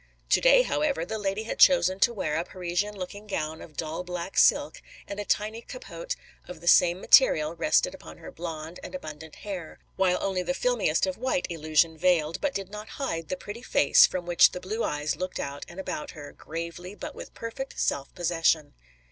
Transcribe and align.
To 0.31 0.41
day, 0.41 0.63
however, 0.63 1.05
the 1.05 1.19
lady 1.19 1.43
had 1.43 1.59
chosen 1.59 1.99
to 1.99 2.11
wear 2.11 2.35
a 2.37 2.43
Parisian 2.43 2.97
looking 2.97 3.27
gown 3.27 3.61
of 3.61 3.77
dull 3.77 4.03
black 4.03 4.35
silk 4.35 4.81
and 5.07 5.19
a 5.19 5.25
tiny 5.25 5.61
capote 5.61 6.15
of 6.47 6.59
the 6.59 6.67
same 6.67 6.99
material 6.99 7.53
rested 7.55 7.93
upon 7.93 8.17
her 8.17 8.31
blonde 8.31 8.79
and 8.81 8.95
abundant 8.95 9.35
hair, 9.45 9.77
while 9.97 10.17
only 10.19 10.41
the 10.41 10.55
filmiest 10.55 11.05
of 11.05 11.19
white 11.19 11.45
illusion 11.51 11.99
veiled, 11.99 12.41
but 12.41 12.55
did 12.55 12.71
not 12.71 12.89
hide, 12.97 13.27
the 13.29 13.37
pretty 13.37 13.61
face 13.61 14.07
from 14.07 14.25
which 14.25 14.53
the 14.53 14.59
blue 14.59 14.83
eyes 14.83 15.15
looked 15.17 15.39
out 15.39 15.65
and 15.67 15.79
about 15.79 16.09
her, 16.17 16.31
gravely 16.31 16.95
but 16.95 17.13
with 17.13 17.35
perfect 17.35 17.79
self 17.79 18.11
possession. 18.15 18.73